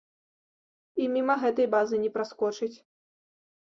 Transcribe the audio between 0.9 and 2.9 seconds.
І міма гэтай базы не праскочыць.